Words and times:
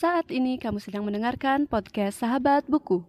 Saat 0.00 0.32
ini 0.32 0.56
kamu 0.56 0.80
sedang 0.80 1.04
mendengarkan 1.04 1.68
podcast 1.68 2.24
Sahabat 2.24 2.64
Buku. 2.64 3.04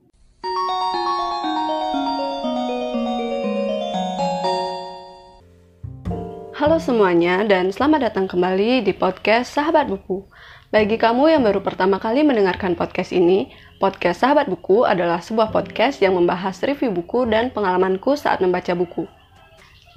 Halo 6.52 6.84
semuanya 6.84 7.48
dan 7.48 7.72
selamat 7.72 8.12
datang 8.12 8.28
kembali 8.28 8.84
di 8.84 8.92
podcast 8.92 9.56
Sahabat 9.56 9.88
Buku. 9.88 10.28
Bagi 10.68 11.00
kamu 11.00 11.32
yang 11.32 11.48
baru 11.48 11.64
pertama 11.64 11.96
kali 11.96 12.28
mendengarkan 12.28 12.75
podcast 12.75 13.16
ini, 13.16 13.55
podcast 13.80 14.28
Sahabat 14.28 14.52
Buku 14.52 14.84
adalah 14.84 15.23
sebuah 15.23 15.55
podcast 15.55 16.04
yang 16.04 16.20
membahas 16.20 16.60
review 16.60 16.92
buku 16.92 17.23
dan 17.23 17.55
pengalamanku 17.55 18.20
saat 18.20 18.44
membaca 18.44 18.76
buku. 18.76 19.08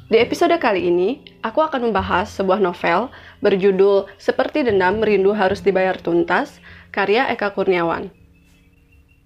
Di 0.04 0.20
episode 0.22 0.54
kali 0.62 0.92
ini, 0.92 1.24
aku 1.40 1.58
akan 1.58 1.90
membahas 1.90 2.28
sebuah 2.28 2.62
novel 2.62 3.10
berjudul 3.40 4.04
Seperti 4.20 4.62
Dendam 4.62 5.02
Rindu 5.02 5.34
Harus 5.34 5.64
Dibayar 5.64 5.96
Tuntas 5.96 6.62
karya 6.94 7.26
Eka 7.34 7.50
Kurniawan. 7.50 8.14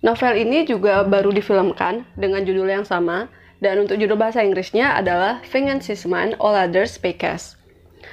Novel 0.00 0.40
ini 0.40 0.64
juga 0.64 1.04
baru 1.04 1.28
difilmkan 1.28 2.08
dengan 2.16 2.40
judul 2.48 2.72
yang 2.72 2.88
sama, 2.88 3.28
dan 3.60 3.84
untuk 3.84 4.00
judul 4.00 4.16
bahasa 4.16 4.40
Inggrisnya 4.40 4.96
adalah 4.96 5.44
Sisman 5.84 6.32
All 6.40 6.56
Others 6.56 6.96
Paycast. 7.02 7.58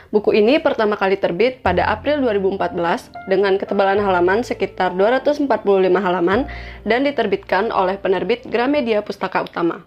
Buku 0.10 0.34
ini 0.34 0.58
pertama 0.58 0.98
kali 0.98 1.16
terbit 1.16 1.62
pada 1.62 1.86
April 1.86 2.20
2014 2.26 3.30
dengan 3.30 3.56
ketebalan 3.56 4.02
halaman 4.02 4.42
sekitar 4.42 4.98
245 4.98 5.46
halaman 6.02 6.50
dan 6.84 7.06
diterbitkan 7.06 7.70
oleh 7.70 7.96
penerbit 8.02 8.44
Gramedia 8.50 9.06
Pustaka 9.06 9.46
Utama. 9.46 9.86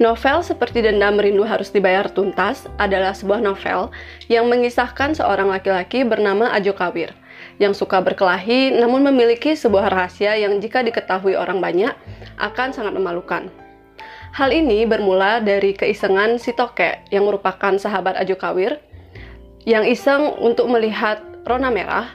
Novel 0.00 0.40
seperti 0.40 0.80
Dendam 0.80 1.20
Rindu 1.20 1.44
Harus 1.44 1.68
Dibayar 1.68 2.08
Tuntas 2.08 2.64
adalah 2.80 3.12
sebuah 3.12 3.44
novel 3.44 3.92
yang 4.32 4.48
mengisahkan 4.48 5.12
seorang 5.12 5.52
laki-laki 5.52 6.06
bernama 6.06 6.48
Ajo 6.56 6.72
Kawir 6.72 7.12
yang 7.58 7.76
suka 7.76 8.00
berkelahi 8.00 8.74
namun 8.76 9.04
memiliki 9.04 9.52
sebuah 9.52 9.92
rahasia 9.92 10.36
yang 10.36 10.58
jika 10.58 10.80
diketahui 10.80 11.36
orang 11.36 11.60
banyak 11.60 11.92
akan 12.40 12.72
sangat 12.72 12.96
memalukan. 12.96 13.46
Hal 14.30 14.54
ini 14.54 14.86
bermula 14.86 15.42
dari 15.42 15.74
keisengan 15.74 16.38
si 16.38 16.54
Toke 16.54 17.02
yang 17.10 17.26
merupakan 17.26 17.74
sahabat 17.74 18.14
Ajo 18.14 18.38
Kawir 18.38 18.78
yang 19.66 19.82
iseng 19.82 20.38
untuk 20.38 20.70
melihat 20.70 21.20
Rona 21.42 21.68
Merah 21.68 22.08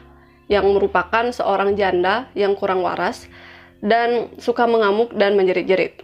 yang 0.47 0.66
merupakan 0.69 1.28
seorang 1.33 1.75
janda 1.75 2.30
yang 2.38 2.55
kurang 2.55 2.85
waras 2.85 3.28
dan 3.83 4.31
suka 4.39 4.63
mengamuk 4.63 5.11
dan 5.13 5.35
menjerit-jerit. 5.35 6.02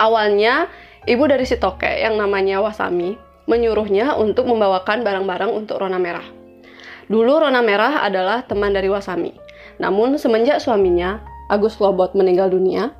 Awalnya, 0.00 0.72
ibu 1.04 1.28
dari 1.28 1.44
si 1.44 1.60
Toke 1.60 2.00
yang 2.00 2.16
namanya 2.16 2.64
Wasami 2.64 3.20
menyuruhnya 3.44 4.16
untuk 4.16 4.48
membawakan 4.48 5.04
barang-barang 5.04 5.50
untuk 5.52 5.76
Rona 5.76 6.00
Merah. 6.00 6.39
Dulu 7.10 7.42
Rona 7.42 7.58
Merah 7.58 8.06
adalah 8.06 8.46
teman 8.46 8.70
dari 8.70 8.86
Wasami. 8.86 9.34
Namun 9.82 10.14
semenjak 10.14 10.62
suaminya, 10.62 11.18
Agus 11.50 11.82
Lobot 11.82 12.14
meninggal 12.14 12.54
dunia, 12.54 12.94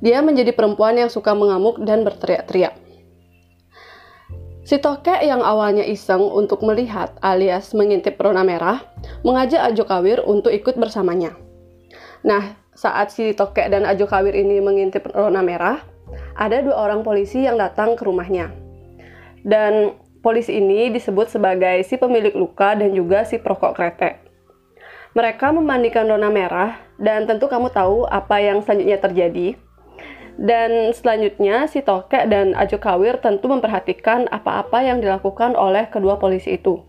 dia 0.00 0.24
menjadi 0.24 0.56
perempuan 0.56 0.96
yang 0.96 1.12
suka 1.12 1.36
mengamuk 1.36 1.76
dan 1.84 2.00
berteriak-teriak. 2.00 2.72
Si 4.64 4.80
Tokek 4.80 5.20
yang 5.20 5.44
awalnya 5.44 5.84
iseng 5.84 6.22
untuk 6.22 6.64
melihat 6.64 7.12
alias 7.20 7.76
mengintip 7.76 8.16
Rona 8.16 8.40
Merah, 8.40 8.80
mengajak 9.20 9.60
Ajo 9.60 9.84
Kawir 9.84 10.24
untuk 10.24 10.48
ikut 10.48 10.80
bersamanya. 10.80 11.36
Nah, 12.24 12.56
saat 12.72 13.12
si 13.12 13.36
Tokek 13.36 13.68
dan 13.68 13.84
Ajo 13.84 14.08
Kawir 14.08 14.32
ini 14.32 14.64
mengintip 14.64 15.12
Rona 15.12 15.44
Merah, 15.44 15.82
ada 16.40 16.64
dua 16.64 16.88
orang 16.88 17.04
polisi 17.04 17.44
yang 17.44 17.60
datang 17.60 18.00
ke 18.00 18.02
rumahnya. 18.06 18.48
Dan 19.44 19.98
Polisi 20.22 20.54
ini 20.54 20.86
disebut 20.94 21.34
sebagai 21.34 21.82
si 21.82 21.98
pemilik 21.98 22.30
luka 22.38 22.78
dan 22.78 22.94
juga 22.94 23.26
si 23.26 23.42
perokok 23.42 23.74
kretek. 23.74 24.22
Mereka 25.18 25.50
memandikan 25.50 26.06
Rona 26.06 26.30
merah 26.30 26.78
dan 26.96 27.26
tentu 27.26 27.50
kamu 27.50 27.74
tahu 27.74 28.06
apa 28.06 28.38
yang 28.38 28.62
selanjutnya 28.62 29.02
terjadi. 29.02 29.48
Dan 30.38 30.96
selanjutnya 30.96 31.68
si 31.68 31.84
Tokek 31.84 32.30
dan 32.30 32.56
Ajo 32.56 32.80
Kawir 32.80 33.20
tentu 33.20 33.50
memperhatikan 33.52 34.30
apa-apa 34.32 34.80
yang 34.80 35.02
dilakukan 35.04 35.52
oleh 35.58 35.90
kedua 35.92 36.16
polisi 36.16 36.56
itu. 36.56 36.80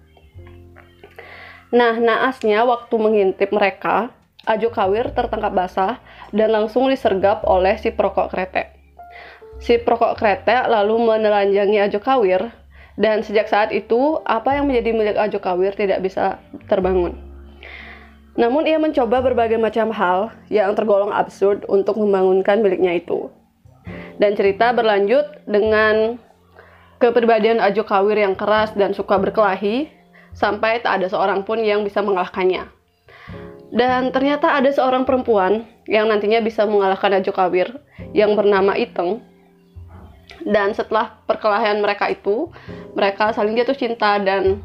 Nah, 1.74 1.98
naasnya 1.98 2.64
waktu 2.64 2.96
mengintip 3.02 3.50
mereka, 3.50 4.14
Ajo 4.46 4.70
Kawir 4.72 5.12
tertangkap 5.12 5.52
basah 5.52 6.00
dan 6.32 6.54
langsung 6.54 6.88
disergap 6.88 7.44
oleh 7.44 7.76
si 7.82 7.90
perokok 7.90 8.30
kretek. 8.32 8.78
Si 9.60 9.76
perokok 9.82 10.16
kretek 10.16 10.70
lalu 10.70 11.02
menelanjangi 11.02 11.82
Ajo 11.84 12.00
Kawir 12.00 12.63
dan 12.94 13.26
sejak 13.26 13.50
saat 13.50 13.74
itu, 13.74 14.22
apa 14.22 14.54
yang 14.54 14.70
menjadi 14.70 14.94
milik 14.94 15.18
Ajo 15.18 15.42
Kawir 15.42 15.74
tidak 15.74 16.06
bisa 16.06 16.38
terbangun. 16.70 17.18
Namun 18.38 18.66
ia 18.66 18.78
mencoba 18.78 19.22
berbagai 19.22 19.58
macam 19.58 19.90
hal 19.94 20.34
yang 20.50 20.74
tergolong 20.78 21.14
absurd 21.14 21.66
untuk 21.70 21.98
membangunkan 21.98 22.62
miliknya 22.62 22.98
itu. 22.98 23.30
Dan 24.18 24.38
cerita 24.38 24.74
berlanjut 24.74 25.26
dengan 25.50 26.22
kepribadian 27.02 27.58
Ajo 27.58 27.82
Kawir 27.82 28.22
yang 28.22 28.38
keras 28.38 28.74
dan 28.78 28.94
suka 28.94 29.18
berkelahi, 29.18 29.90
sampai 30.38 30.82
tak 30.82 31.02
ada 31.02 31.10
seorang 31.10 31.42
pun 31.46 31.62
yang 31.62 31.82
bisa 31.82 32.02
mengalahkannya. 32.06 32.70
Dan 33.74 34.14
ternyata 34.14 34.54
ada 34.54 34.70
seorang 34.70 35.02
perempuan 35.02 35.66
yang 35.90 36.06
nantinya 36.14 36.46
bisa 36.46 36.62
mengalahkan 36.70 37.10
Ajo 37.18 37.34
Kawir 37.34 37.74
yang 38.14 38.38
bernama 38.38 38.78
Iteng 38.78 39.26
dan 40.48 40.76
setelah 40.76 41.16
perkelahian 41.26 41.80
mereka 41.80 42.12
itu 42.12 42.52
mereka 42.94 43.32
saling 43.32 43.56
jatuh 43.56 43.76
cinta 43.76 44.20
dan 44.20 44.60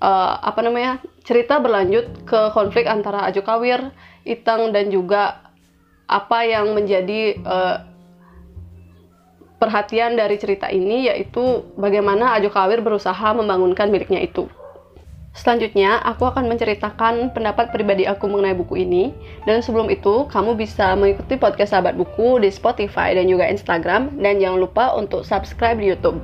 uh, 0.00 0.34
apa 0.40 0.60
namanya 0.64 0.98
cerita 1.22 1.60
berlanjut 1.60 2.26
ke 2.26 2.40
konflik 2.56 2.88
antara 2.88 3.28
Ajo 3.28 3.44
Kawir, 3.44 3.92
Itang 4.24 4.72
dan 4.74 4.88
juga 4.88 5.52
apa 6.10 6.42
yang 6.42 6.74
menjadi 6.74 7.38
uh, 7.46 7.76
perhatian 9.60 10.16
dari 10.16 10.40
cerita 10.40 10.72
ini 10.72 11.06
yaitu 11.06 11.68
bagaimana 11.76 12.34
Ajo 12.34 12.48
Kawir 12.48 12.80
berusaha 12.80 13.36
membangunkan 13.36 13.92
miliknya 13.92 14.24
itu. 14.24 14.48
Selanjutnya, 15.30 16.02
aku 16.02 16.26
akan 16.26 16.50
menceritakan 16.50 17.30
pendapat 17.30 17.70
pribadi 17.70 18.02
aku 18.02 18.26
mengenai 18.26 18.58
buku 18.58 18.82
ini. 18.82 19.14
Dan 19.46 19.62
sebelum 19.62 19.86
itu, 19.86 20.26
kamu 20.26 20.58
bisa 20.58 20.98
mengikuti 20.98 21.38
podcast 21.38 21.70
Sahabat 21.70 21.94
Buku 21.94 22.42
di 22.42 22.50
Spotify 22.50 23.14
dan 23.14 23.30
juga 23.30 23.46
Instagram. 23.46 24.18
Dan 24.18 24.42
jangan 24.42 24.58
lupa 24.58 24.90
untuk 24.98 25.22
subscribe 25.22 25.78
di 25.78 25.94
YouTube. 25.94 26.18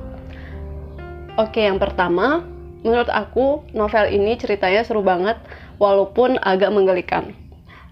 Oke, 1.39 1.63
yang 1.63 1.79
pertama, 1.79 2.43
menurut 2.83 3.07
aku 3.07 3.63
novel 3.71 4.11
ini 4.11 4.35
ceritanya 4.35 4.83
seru 4.83 4.99
banget, 4.99 5.39
walaupun 5.79 6.35
agak 6.43 6.75
menggelikan. 6.75 7.31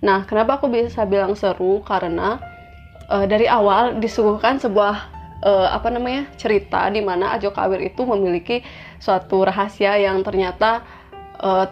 Nah, 0.03 0.27
kenapa 0.27 0.59
aku 0.59 0.67
bisa 0.67 1.07
bilang 1.07 1.31
seru? 1.39 1.79
Karena 1.87 2.43
uh, 3.07 3.23
dari 3.23 3.47
awal 3.47 4.03
disuguhkan 4.03 4.59
sebuah 4.59 5.15
uh, 5.45 5.67
apa 5.71 5.93
namanya 5.93 6.29
cerita 6.35 6.89
di 6.89 6.99
mana 6.99 7.37
Ajo 7.37 7.53
Kawir 7.53 7.81
itu 7.85 8.03
memiliki 8.03 8.65
suatu 8.97 9.45
rahasia 9.45 9.97
yang 10.01 10.25
ternyata 10.25 10.81
uh, 11.40 11.66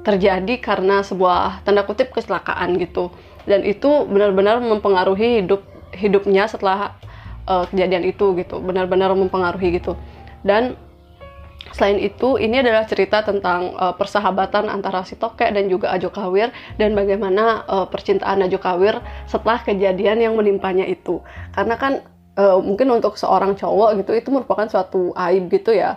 terjadi 0.00 0.54
karena 0.60 1.04
sebuah 1.04 1.64
tanda 1.66 1.84
kutip 1.84 2.10
kecelakaan 2.14 2.80
gitu 2.80 3.12
dan 3.44 3.64
itu 3.64 4.08
benar-benar 4.08 4.60
mempengaruhi 4.60 5.44
hidup 5.44 5.60
hidupnya 5.92 6.48
setelah 6.48 6.96
uh, 7.44 7.68
kejadian 7.68 8.08
itu 8.08 8.32
gitu 8.40 8.60
benar-benar 8.64 9.12
mempengaruhi 9.12 9.76
gitu 9.80 9.96
dan 10.40 10.76
Selain 11.70 12.02
itu, 12.02 12.34
ini 12.40 12.64
adalah 12.64 12.82
cerita 12.88 13.22
tentang 13.22 13.76
uh, 13.78 13.94
persahabatan 13.94 14.66
antara 14.66 15.06
si 15.06 15.14
Toke 15.14 15.46
dan 15.46 15.70
juga 15.70 15.94
Ajo 15.94 16.10
Kawir 16.10 16.50
dan 16.80 16.98
bagaimana 16.98 17.62
uh, 17.68 17.86
percintaan 17.86 18.42
Ajo 18.42 18.58
Kawir 18.58 18.98
setelah 19.30 19.62
kejadian 19.62 20.18
yang 20.18 20.34
menimpanya 20.34 20.82
itu. 20.82 21.22
Karena 21.54 21.78
kan 21.78 22.02
uh, 22.34 22.58
mungkin 22.58 22.90
untuk 22.90 23.14
seorang 23.14 23.54
cowok 23.54 24.02
gitu 24.02 24.12
itu 24.18 24.28
merupakan 24.34 24.66
suatu 24.66 25.14
aib 25.14 25.46
gitu 25.52 25.70
ya. 25.70 25.94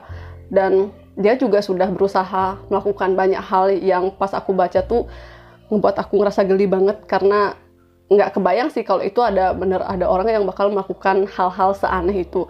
Dan 0.54 0.94
dia 1.14 1.38
juga 1.38 1.62
sudah 1.62 1.90
berusaha 1.94 2.58
melakukan 2.70 3.14
banyak 3.14 3.42
hal 3.42 3.70
yang 3.70 4.10
pas 4.18 4.34
aku 4.34 4.54
baca 4.54 4.82
tuh 4.82 5.06
membuat 5.70 6.02
aku 6.02 6.22
ngerasa 6.22 6.42
geli 6.46 6.66
banget 6.66 7.06
karena 7.06 7.54
nggak 8.10 8.38
kebayang 8.38 8.70
sih 8.70 8.86
kalau 8.86 9.02
itu 9.02 9.22
ada 9.22 9.54
bener 9.56 9.82
ada 9.82 10.06
orang 10.06 10.30
yang 10.30 10.46
bakal 10.46 10.70
melakukan 10.70 11.26
hal-hal 11.30 11.72
seaneh 11.74 12.26
itu. 12.26 12.46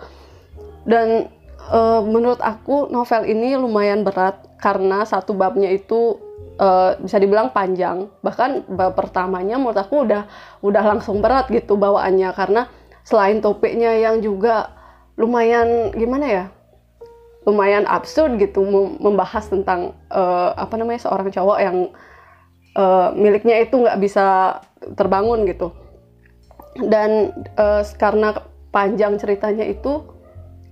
Dan 0.83 1.31
e, 1.71 1.79
menurut 2.03 2.39
aku 2.43 2.91
novel 2.91 3.23
ini 3.27 3.55
lumayan 3.55 4.03
berat 4.03 4.43
karena 4.59 5.07
satu 5.07 5.31
babnya 5.35 5.71
itu 5.71 6.19
e, 6.59 6.67
bisa 6.99 7.19
dibilang 7.19 7.51
panjang. 7.55 8.11
Bahkan 8.19 8.67
bab 8.75 8.95
pertamanya 8.95 9.55
menurut 9.55 9.79
aku 9.79 10.03
udah 10.03 10.27
udah 10.59 10.83
langsung 10.83 11.23
berat 11.23 11.47
gitu 11.47 11.79
bawaannya. 11.79 12.31
Karena 12.35 12.67
selain 13.07 13.39
topiknya 13.39 13.95
yang 13.95 14.19
juga 14.19 14.71
lumayan 15.15 15.93
gimana 15.93 16.25
ya 16.27 16.45
lumayan 17.43 17.83
absurd 17.83 18.39
gitu 18.39 18.63
membahas 18.99 19.51
tentang 19.51 19.95
uh, 20.07 20.55
apa 20.55 20.79
namanya 20.79 21.03
seorang 21.03 21.27
cowok 21.27 21.59
yang 21.59 21.77
uh, 22.79 23.11
miliknya 23.15 23.59
itu 23.63 23.75
nggak 23.79 23.99
bisa 23.99 24.59
terbangun 24.95 25.43
gitu. 25.47 25.75
Dan 26.79 27.35
uh, 27.59 27.83
karena 27.99 28.33
panjang 28.73 29.19
ceritanya 29.21 29.67
itu 29.67 30.07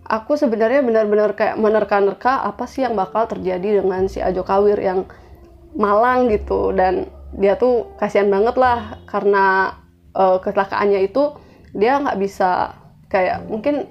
aku 0.08 0.34
sebenarnya 0.40 0.82
benar-benar 0.82 1.38
kayak 1.38 1.60
menerka-nerka 1.60 2.42
apa 2.48 2.66
sih 2.66 2.88
yang 2.88 2.98
bakal 2.98 3.30
terjadi 3.30 3.84
dengan 3.84 4.10
si 4.10 4.24
Ajo 4.24 4.42
Kawir 4.42 4.80
yang 4.80 5.06
malang 5.76 6.32
gitu. 6.32 6.72
Dan 6.72 7.12
dia 7.36 7.56
tuh 7.60 7.96
kasihan 8.00 8.28
banget 8.32 8.56
lah 8.56 9.00
karena 9.08 9.76
uh, 10.16 10.40
kecelakaannya 10.40 11.08
itu 11.08 11.36
dia 11.72 12.00
nggak 12.00 12.20
bisa 12.20 12.76
kayak 13.08 13.48
mungkin 13.48 13.88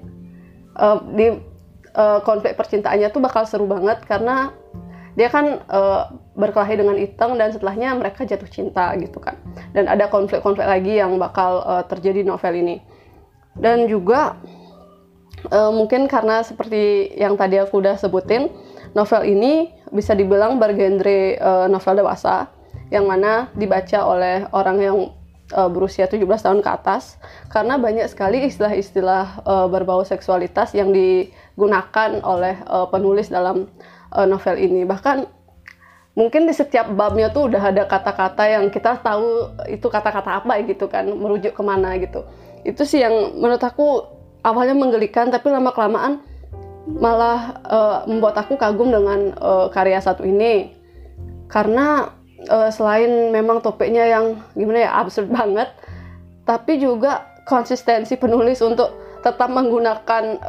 uh, 0.77 1.01
di 1.13 1.50
uh, 1.95 2.19
konflik 2.23 2.55
percintaannya 2.55 3.09
tuh 3.11 3.21
bakal 3.23 3.43
seru 3.47 3.67
banget 3.67 4.03
karena 4.07 4.51
dia 5.15 5.27
kan 5.27 5.59
uh, 5.67 6.07
berkelahi 6.39 6.79
dengan 6.79 6.95
Iteng 6.95 7.35
dan 7.35 7.51
setelahnya 7.51 7.91
mereka 7.99 8.23
jatuh 8.23 8.47
cinta 8.47 8.95
gitu 8.95 9.19
kan. 9.19 9.35
Dan 9.75 9.91
ada 9.91 10.07
konflik-konflik 10.07 10.63
lagi 10.63 11.03
yang 11.03 11.19
bakal 11.19 11.63
uh, 11.67 11.83
terjadi 11.83 12.23
novel 12.23 12.55
ini. 12.55 12.79
Dan 13.59 13.91
juga 13.91 14.39
uh, 15.51 15.71
mungkin 15.75 16.07
karena 16.07 16.39
seperti 16.47 17.11
yang 17.19 17.35
tadi 17.35 17.59
aku 17.59 17.83
udah 17.83 17.99
sebutin 17.99 18.47
novel 18.95 19.27
ini 19.27 19.75
bisa 19.91 20.15
dibilang 20.15 20.55
bergenre 20.55 21.35
uh, 21.43 21.67
novel 21.67 22.07
dewasa 22.07 22.47
yang 22.87 23.07
mana 23.07 23.51
dibaca 23.55 24.07
oleh 24.07 24.47
orang 24.55 24.77
yang 24.79 24.97
uh, 25.55 25.67
berusia 25.67 26.07
17 26.07 26.23
tahun 26.23 26.59
ke 26.63 26.69
atas. 26.71 27.19
Karena 27.51 27.75
banyak 27.75 28.07
sekali 28.07 28.47
istilah-istilah 28.47 29.43
uh, 29.43 29.67
berbau 29.67 30.03
seksualitas 30.07 30.71
yang 30.71 30.95
digunakan 31.61 32.09
oleh 32.25 32.57
uh, 32.65 32.89
penulis 32.89 33.29
dalam 33.29 33.69
uh, 34.09 34.25
novel 34.25 34.57
ini. 34.57 34.81
Bahkan 34.81 35.29
mungkin 36.17 36.49
di 36.49 36.57
setiap 36.57 36.89
babnya 36.89 37.29
tuh 37.29 37.53
udah 37.53 37.69
ada 37.69 37.85
kata-kata 37.85 38.49
yang 38.49 38.73
kita 38.73 38.97
tahu 39.05 39.53
itu 39.69 39.85
kata-kata 39.85 40.41
apa 40.41 40.57
gitu 40.65 40.89
kan 40.89 41.05
merujuk 41.05 41.53
ke 41.53 41.61
mana 41.61 42.01
gitu. 42.01 42.25
Itu 42.65 42.81
sih 42.81 43.05
yang 43.05 43.37
menurut 43.37 43.61
aku 43.61 44.09
awalnya 44.41 44.73
menggelikan 44.73 45.29
tapi 45.29 45.53
lama 45.53 45.69
kelamaan 45.69 46.25
malah 46.89 47.61
uh, 47.69 47.97
membuat 48.09 48.41
aku 48.41 48.57
kagum 48.57 48.89
dengan 48.89 49.37
uh, 49.37 49.69
karya 49.69 50.01
satu 50.01 50.25
ini. 50.25 50.73
Karena 51.45 52.09
uh, 52.49 52.73
selain 52.73 53.29
memang 53.29 53.61
topiknya 53.61 54.09
yang 54.09 54.41
gimana 54.57 54.89
ya 54.89 54.91
absurd 54.97 55.29
banget 55.37 55.69
tapi 56.41 56.81
juga 56.81 57.29
konsistensi 57.45 58.17
penulis 58.17 58.57
untuk 58.65 59.10
tetap 59.21 59.49
menggunakan 59.53 60.41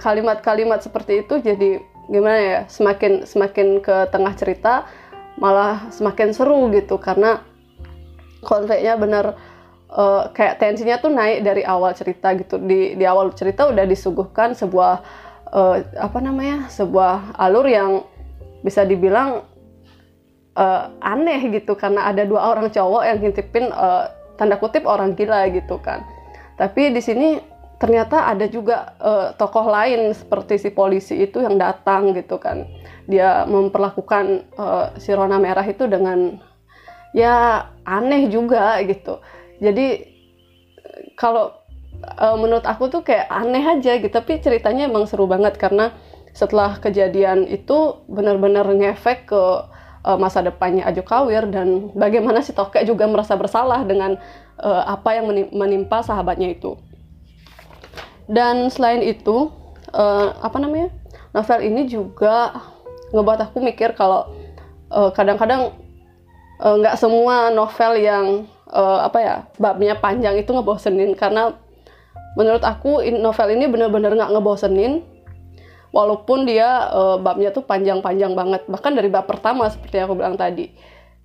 kalimat-kalimat 0.00 0.80
uh, 0.80 0.84
seperti 0.84 1.24
itu 1.24 1.40
jadi 1.40 1.84
gimana 2.06 2.38
ya 2.38 2.60
semakin 2.70 3.26
semakin 3.26 3.82
ke 3.82 4.08
tengah 4.14 4.34
cerita 4.38 4.86
malah 5.36 5.88
semakin 5.92 6.32
seru 6.32 6.68
gitu. 6.72 6.96
Karena 6.96 7.40
konfliknya 8.40 8.96
bener 8.96 9.24
uh, 9.92 10.32
kayak 10.32 10.58
tensinya 10.62 10.96
tuh 10.98 11.12
naik 11.12 11.44
dari 11.44 11.62
awal 11.62 11.92
cerita 11.92 12.32
gitu. 12.34 12.56
Di 12.62 12.96
di 12.96 13.04
awal 13.04 13.32
cerita 13.36 13.68
udah 13.68 13.84
disuguhkan 13.84 14.56
sebuah 14.56 14.92
uh, 15.52 15.76
apa 16.00 16.18
namanya 16.22 16.66
sebuah 16.72 17.36
alur 17.36 17.68
yang 17.68 18.02
bisa 18.64 18.82
dibilang 18.82 19.44
uh, 20.56 20.82
aneh 21.04 21.52
gitu. 21.52 21.76
Karena 21.76 22.08
ada 22.08 22.24
dua 22.24 22.54
orang 22.54 22.72
cowok 22.72 23.02
yang 23.04 23.18
ngintipin 23.20 23.68
uh, 23.70 24.08
tanda 24.40 24.56
kutip 24.56 24.88
orang 24.88 25.12
gila 25.12 25.48
gitu 25.52 25.76
kan. 25.82 26.00
Tapi 26.56 26.88
di 26.88 27.04
sini 27.04 27.36
ternyata 27.76 28.24
ada 28.32 28.48
juga 28.48 28.96
uh, 28.96 29.28
tokoh 29.36 29.68
lain 29.68 30.16
seperti 30.16 30.56
si 30.56 30.68
polisi 30.72 31.20
itu 31.20 31.44
yang 31.44 31.60
datang 31.60 32.16
gitu 32.16 32.40
kan. 32.40 32.64
Dia 33.04 33.44
memperlakukan 33.44 34.48
uh, 34.56 34.86
si 34.96 35.12
Rona 35.12 35.36
Merah 35.36 35.64
itu 35.68 35.84
dengan 35.84 36.40
ya 37.12 37.68
aneh 37.84 38.32
juga 38.32 38.80
gitu. 38.80 39.20
Jadi 39.60 40.16
kalau 41.20 41.52
uh, 42.16 42.36
menurut 42.40 42.64
aku 42.64 42.88
tuh 42.88 43.04
kayak 43.04 43.28
aneh 43.28 43.64
aja 43.64 44.00
gitu. 44.00 44.12
Tapi 44.12 44.40
ceritanya 44.40 44.88
emang 44.88 45.04
seru 45.04 45.28
banget 45.28 45.60
karena 45.60 45.92
setelah 46.32 46.80
kejadian 46.80 47.48
itu 47.48 48.04
benar-benar 48.08 48.68
ngefek 48.68 49.28
ke 49.28 49.42
masa 50.22 50.38
depannya 50.38 50.86
Ajo 50.86 51.02
Kawir 51.02 51.50
dan 51.50 51.90
bagaimana 51.90 52.38
si 52.38 52.54
Tokek 52.54 52.86
juga 52.86 53.10
merasa 53.10 53.34
bersalah 53.34 53.82
dengan 53.82 54.14
apa 54.62 55.18
yang 55.18 55.26
menimpa 55.50 56.06
sahabatnya 56.06 56.54
itu 56.54 56.78
dan 58.26 58.66
selain 58.70 59.02
itu 59.06 59.50
uh, 59.94 60.34
apa 60.42 60.58
namanya 60.58 60.90
novel 61.30 61.60
ini 61.62 61.86
juga 61.86 62.58
ngebuat 63.14 63.50
aku 63.50 63.62
mikir 63.62 63.94
kalau 63.94 64.26
uh, 64.90 65.10
kadang-kadang 65.14 65.70
eh, 66.58 66.74
nggak 66.80 66.96
uh, 66.96 67.00
semua 67.00 67.52
novel 67.52 67.92
yang 68.00 68.26
uh, 68.72 69.06
apa 69.06 69.18
ya 69.20 69.34
babnya 69.60 69.94
panjang 70.00 70.40
itu 70.40 70.50
ngebosenin. 70.50 71.14
Karena 71.14 71.54
menurut 72.34 72.64
aku 72.64 73.04
novel 73.14 73.48
ini 73.54 73.70
bener-bener 73.70 74.16
nggak 74.16 74.32
ngebosenin. 74.32 75.04
Walaupun 75.94 76.44
dia 76.44 76.92
uh, 76.92 77.16
babnya 77.16 77.54
tuh 77.54 77.64
panjang-panjang 77.64 78.36
banget. 78.36 78.66
Bahkan 78.68 78.92
dari 78.92 79.08
bab 79.08 79.24
pertama 79.24 79.70
seperti 79.70 80.02
yang 80.02 80.10
aku 80.10 80.16
bilang 80.18 80.36
tadi 80.36 80.68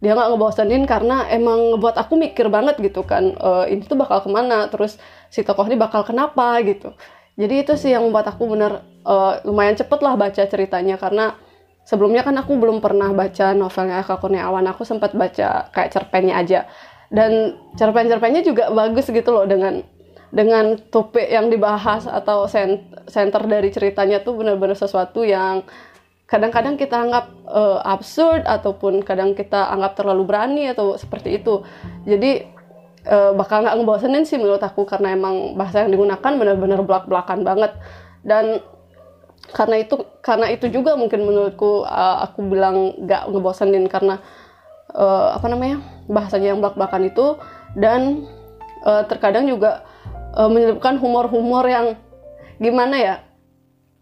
dia 0.02 0.18
nggak 0.18 0.34
ngebosenin 0.34 0.84
karena 0.90 1.30
emang 1.30 1.78
ngebuat 1.78 1.94
aku 1.94 2.18
mikir 2.18 2.50
banget 2.50 2.82
gitu 2.82 3.06
kan 3.06 3.38
uh, 3.38 3.70
ini 3.70 3.86
tuh 3.86 3.96
bakal 3.96 4.26
ke 4.26 4.30
mana? 4.34 4.66
Terus 4.74 4.98
si 5.30 5.46
tokoh 5.46 5.70
ini 5.70 5.78
bakal 5.78 6.02
kenapa? 6.02 6.58
gitu. 6.66 6.98
Jadi 7.38 7.64
itu 7.64 7.74
sih 7.78 7.94
yang 7.94 8.10
membuat 8.10 8.34
aku 8.34 8.50
bener 8.50 8.82
uh, 9.06 9.40
lumayan 9.46 9.78
cepet 9.78 10.00
lah 10.02 10.18
baca 10.18 10.44
ceritanya. 10.44 10.98
Karena 10.98 11.38
sebelumnya 11.86 12.26
kan 12.26 12.34
aku 12.36 12.58
belum 12.58 12.82
pernah 12.82 13.14
baca 13.14 13.54
novelnya 13.54 14.02
Eka 14.02 14.18
Kurniawan. 14.18 14.66
Aku 14.74 14.84
sempat 14.84 15.14
baca 15.14 15.70
kayak 15.70 15.90
cerpennya 15.94 16.36
aja. 16.42 16.60
Dan 17.12 17.62
cerpen-cerpennya 17.78 18.42
juga 18.42 18.74
bagus 18.74 19.06
gitu 19.06 19.30
loh 19.32 19.46
dengan 19.46 19.84
dengan 20.32 20.80
topik 20.80 21.28
yang 21.28 21.52
dibahas 21.52 22.08
atau 22.08 22.48
center 23.12 23.44
dari 23.52 23.68
ceritanya 23.68 24.24
tuh 24.24 24.40
bener-bener 24.40 24.80
sesuatu 24.80 25.28
yang 25.28 25.68
kadang-kadang 26.32 26.80
kita 26.80 26.96
anggap 26.96 27.28
uh, 27.44 27.84
absurd 27.84 28.48
ataupun 28.48 29.04
kadang 29.04 29.36
kita 29.36 29.68
anggap 29.68 30.00
terlalu 30.00 30.24
berani 30.24 30.72
atau 30.72 30.96
seperti 30.96 31.44
itu. 31.44 31.68
Jadi 32.08 32.48
uh, 33.12 33.36
bakal 33.36 33.68
nggak 33.68 33.76
ngebosenin 33.76 34.24
sih 34.24 34.40
menurut 34.40 34.64
aku 34.64 34.88
karena 34.88 35.12
emang 35.12 35.60
bahasa 35.60 35.84
yang 35.84 35.92
digunakan 35.92 36.32
benar-benar 36.40 36.80
belak-belakan 36.88 37.44
banget. 37.44 37.76
Dan 38.24 38.64
karena 39.52 39.84
itu 39.84 40.00
karena 40.24 40.48
itu 40.48 40.72
juga 40.72 40.96
mungkin 40.96 41.28
menurutku 41.28 41.84
uh, 41.84 42.24
aku 42.24 42.48
bilang 42.48 42.96
nggak 43.04 43.28
ngebosenin 43.28 43.92
karena 43.92 44.24
uh, 44.96 45.36
apa 45.36 45.52
namanya 45.52 45.84
bahasanya 46.08 46.56
yang 46.56 46.64
belak-belakan 46.64 47.12
itu. 47.12 47.36
Dan 47.76 48.24
uh, 48.88 49.04
terkadang 49.04 49.52
juga 49.52 49.84
uh, 50.40 50.48
menyebabkan 50.48 50.96
humor-humor 50.96 51.68
yang 51.68 52.00
gimana 52.56 52.96
ya 52.96 53.16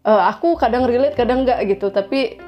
uh, 0.04 0.22
aku 0.30 0.56
kadang 0.56 0.86
relate 0.88 1.16
kadang 1.16 1.44
enggak 1.44 1.64
gitu. 1.68 1.92
Tapi 1.92 2.40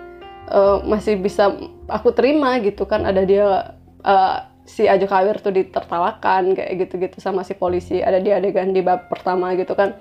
uh, 0.52 0.80
masih 0.84 1.18
bisa 1.20 1.52
aku 1.88 2.12
terima 2.16 2.58
gitu 2.60 2.84
kan 2.88 3.04
ada 3.04 3.22
dia 3.24 3.76
uh, 4.04 4.36
si 4.62 4.86
Ajo 4.86 5.10
Kawir 5.10 5.42
tuh 5.42 5.50
ditertawakan 5.50 6.54
kayak 6.54 6.86
gitu-gitu 6.86 7.18
sama 7.18 7.42
si 7.42 7.56
polisi. 7.58 8.00
Ada 8.00 8.22
di 8.22 8.30
adegan 8.30 8.70
di 8.70 8.80
bab 8.80 9.10
pertama 9.10 9.52
gitu 9.58 9.74
kan. 9.74 9.98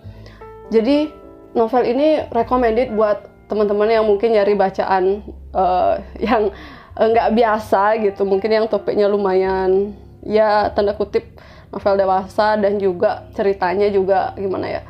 Jadi 0.71 1.11
novel 1.57 1.83
ini 1.83 2.23
recommended 2.31 2.95
buat 2.95 3.27
teman-teman 3.51 3.91
yang 3.91 4.05
mungkin 4.07 4.31
nyari 4.31 4.55
bacaan 4.55 5.19
uh, 5.51 5.99
yang 6.23 6.53
nggak 6.95 7.27
uh, 7.31 7.33
biasa 7.35 7.99
gitu. 7.99 8.23
Mungkin 8.23 8.49
yang 8.51 8.65
topiknya 8.71 9.11
lumayan 9.11 9.91
ya 10.21 10.69
tanda 10.71 10.93
kutip 10.93 11.41
novel 11.73 11.97
dewasa 11.97 12.59
dan 12.59 12.77
juga 12.77 13.25
ceritanya 13.33 13.87
juga 13.89 14.35
gimana 14.37 14.79
ya 14.79 14.81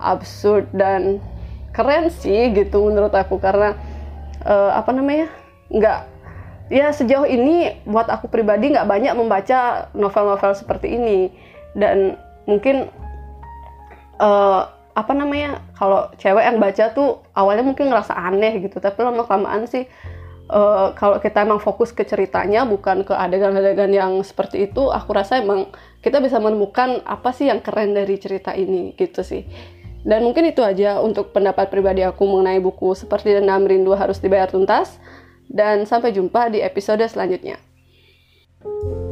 absurd 0.00 0.72
dan 0.72 1.20
keren 1.70 2.10
sih 2.10 2.50
gitu 2.54 2.90
menurut 2.90 3.14
aku 3.14 3.38
karena 3.38 3.78
uh, 4.44 4.74
apa 4.74 4.90
namanya 4.90 5.30
nggak 5.70 5.98
ya 6.70 6.94
sejauh 6.94 7.26
ini 7.26 7.82
buat 7.86 8.06
aku 8.06 8.30
pribadi 8.30 8.70
nggak 8.70 8.86
banyak 8.86 9.14
membaca 9.14 9.90
novel-novel 9.94 10.54
seperti 10.54 10.94
ini. 10.98 11.30
Dan 11.74 12.18
mungkin 12.46 12.90
uh, 14.18 14.70
apa 14.90 15.12
namanya 15.14 15.62
kalau 15.78 16.10
cewek 16.18 16.42
yang 16.42 16.58
baca 16.58 16.90
tuh 16.90 17.22
awalnya 17.32 17.62
mungkin 17.62 17.88
ngerasa 17.88 18.12
aneh 18.12 18.58
gitu 18.66 18.82
tapi 18.82 19.06
lama 19.06 19.22
kelamaan 19.22 19.64
sih 19.70 19.86
uh, 20.50 20.92
kalau 20.98 21.22
kita 21.22 21.46
emang 21.46 21.62
fokus 21.62 21.94
ke 21.94 22.02
ceritanya 22.02 22.66
bukan 22.66 23.06
ke 23.06 23.14
adegan-adegan 23.14 23.94
yang 23.94 24.12
seperti 24.26 24.66
itu 24.66 24.90
aku 24.90 25.14
rasa 25.14 25.38
emang 25.38 25.70
kita 26.02 26.18
bisa 26.18 26.42
menemukan 26.42 27.00
apa 27.06 27.30
sih 27.30 27.46
yang 27.46 27.62
keren 27.62 27.94
dari 27.94 28.18
cerita 28.18 28.50
ini 28.52 28.92
gitu 28.98 29.22
sih 29.22 29.46
dan 30.00 30.24
mungkin 30.24 30.48
itu 30.48 30.64
aja 30.64 31.00
untuk 31.04 31.36
pendapat 31.36 31.68
pribadi 31.68 32.00
aku 32.00 32.24
mengenai 32.24 32.60
buku 32.62 32.96
Seperti 32.96 33.36
Dendam 33.36 33.68
Rindu 33.68 33.92
Harus 33.92 34.16
Dibayar 34.16 34.48
Tuntas. 34.48 34.96
Dan 35.50 35.82
sampai 35.82 36.14
jumpa 36.14 36.46
di 36.46 36.62
episode 36.62 37.02
selanjutnya. 37.10 37.58
thank 38.60 38.84
you 38.84 39.09